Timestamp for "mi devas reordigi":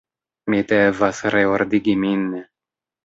0.53-1.95